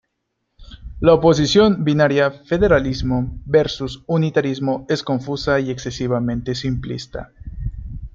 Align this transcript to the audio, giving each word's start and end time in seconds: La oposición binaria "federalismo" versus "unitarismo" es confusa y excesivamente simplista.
La 0.99 1.13
oposición 1.13 1.83
binaria 1.83 2.31
"federalismo" 2.31 3.39
versus 3.45 4.03
"unitarismo" 4.07 4.87
es 4.89 5.03
confusa 5.03 5.59
y 5.59 5.69
excesivamente 5.69 6.55
simplista. 6.55 7.31